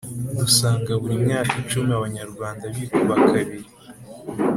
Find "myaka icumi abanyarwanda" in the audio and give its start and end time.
1.25-2.63